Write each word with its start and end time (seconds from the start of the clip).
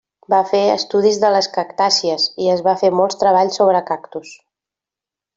Va 0.33 0.37
fer 0.51 0.59
estudis 0.75 1.17
de 1.23 1.29
les 1.35 1.49
cactàcies 1.57 2.25
i 2.45 2.49
es 2.55 2.63
va 2.69 2.75
fer 2.83 2.91
molts 3.01 3.19
treballs 3.25 3.59
sobre 3.61 3.83
cactus. 3.91 4.33